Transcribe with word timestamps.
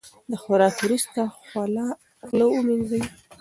د 0.31 0.33
خوراک 0.41 0.75
وروسته 0.81 1.21
خوله 1.47 1.85
ومینځئ. 2.53 3.01